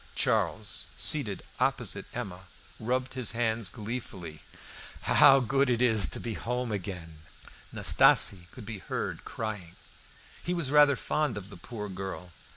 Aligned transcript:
Charles, 0.15 0.87
seated 0.97 1.43
opposite 1.59 2.07
Emma, 2.11 2.45
rubbed 2.79 3.13
his 3.13 3.33
hands 3.33 3.69
gleefully. 3.69 4.41
"How 5.03 5.39
good 5.39 5.69
it 5.69 5.79
is 5.79 6.07
to 6.09 6.19
be 6.19 6.33
at 6.37 6.41
home 6.41 6.71
again!" 6.71 7.19
Nastasie 7.71 8.47
could 8.49 8.65
be 8.65 8.79
heard 8.79 9.23
crying. 9.25 9.75
He 10.43 10.55
was 10.55 10.71
rather 10.71 10.95
fond 10.95 11.37
of 11.37 11.51
the 11.51 11.55
poor 11.57 11.87
girl. 11.87 12.31